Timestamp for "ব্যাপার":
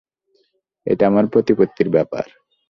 1.89-2.25